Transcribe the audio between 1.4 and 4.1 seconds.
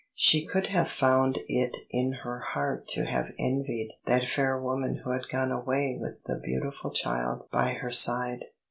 it in her heart to have envied